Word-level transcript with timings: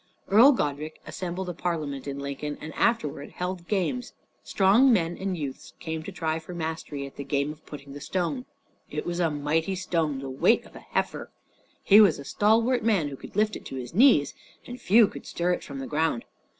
Earl 0.29 0.53
Godrich 0.53 0.95
assembled 1.05 1.47
a 1.47 1.53
Parliament 1.53 2.07
in 2.07 2.17
Lincoln, 2.17 2.57
and 2.59 2.73
afterward 2.73 3.33
held 3.33 3.67
games. 3.67 4.13
Strong 4.43 4.91
men 4.91 5.15
and 5.15 5.37
youths 5.37 5.73
came 5.79 6.01
to 6.01 6.11
try 6.11 6.39
for 6.39 6.55
mastery 6.55 7.05
at 7.05 7.17
the 7.17 7.23
game 7.23 7.51
of 7.51 7.63
putting 7.67 7.93
the 7.93 8.01
stone. 8.01 8.45
It 8.89 9.05
was 9.05 9.19
a 9.19 9.29
mighty 9.29 9.75
stone, 9.75 10.17
the 10.17 10.27
weight 10.27 10.65
of 10.65 10.75
an 10.75 10.85
heifer. 10.89 11.29
He 11.83 12.01
was 12.01 12.17
a 12.17 12.25
stalwart 12.25 12.83
man 12.83 13.09
who 13.09 13.15
could 13.15 13.35
lift 13.35 13.55
it 13.55 13.63
to 13.65 13.75
his 13.75 13.93
knee, 13.93 14.25
and 14.65 14.81
few 14.81 15.07
could 15.07 15.27
stir 15.27 15.53
it 15.53 15.63
from 15.63 15.77
the 15.77 15.85
ground. 15.85 16.25